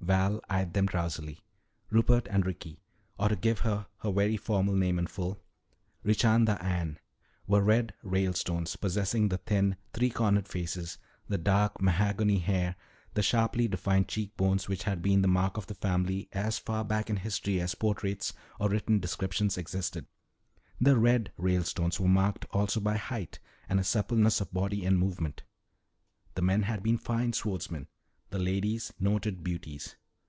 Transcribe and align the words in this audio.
Val 0.00 0.40
eyed 0.48 0.72
them 0.72 0.86
drowsily. 0.86 1.44
Rupert 1.90 2.26
and 2.30 2.46
Ricky 2.46 2.80
or 3.18 3.28
to 3.28 3.36
give 3.36 3.58
her 3.58 3.88
her 3.98 4.10
very 4.10 4.38
formal 4.38 4.74
name 4.74 4.98
in 4.98 5.06
full 5.06 5.38
Richanda 6.02 6.56
Anne, 6.62 6.98
were 7.46 7.60
"Red" 7.60 7.92
Ralestones, 8.02 8.74
possessing 8.76 9.28
the 9.28 9.36
thin, 9.36 9.76
three 9.92 10.08
cornered 10.08 10.48
faces, 10.48 10.96
the 11.28 11.36
dark 11.36 11.82
mahogany 11.82 12.38
hair, 12.38 12.74
the 13.12 13.22
sharply 13.22 13.68
defined 13.68 14.08
cheek 14.08 14.34
bones 14.38 14.66
which 14.66 14.84
had 14.84 15.02
been 15.02 15.20
the 15.20 15.28
mark 15.28 15.58
of 15.58 15.66
the 15.66 15.74
family 15.74 16.30
as 16.32 16.58
far 16.58 16.86
back 16.86 17.10
in 17.10 17.16
history 17.16 17.60
as 17.60 17.74
portraits 17.74 18.32
or 18.58 18.70
written 18.70 19.00
descriptions 19.00 19.58
existed. 19.58 20.06
The 20.80 20.96
"Red" 20.96 21.32
Ralestones 21.36 22.00
were 22.00 22.08
marked 22.08 22.46
also 22.52 22.80
by 22.80 22.96
height 22.96 23.40
and 23.68 23.78
a 23.78 23.84
suppleness 23.84 24.40
of 24.40 24.54
body 24.54 24.86
and 24.86 24.98
movement. 24.98 25.42
The 26.34 26.40
men 26.42 26.62
had 26.62 26.82
been 26.82 26.96
fine 26.96 27.34
swordsmen, 27.34 27.88
the 28.30 28.38
ladies 28.38 28.92
noted 29.00 29.42
beauties. 29.42 29.96